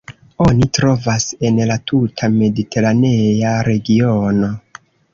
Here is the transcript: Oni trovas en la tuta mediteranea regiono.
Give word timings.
Oni 0.45 0.67
trovas 0.77 1.27
en 1.51 1.61
la 1.73 1.77
tuta 1.93 2.31
mediteranea 2.39 3.55
regiono. 3.71 4.55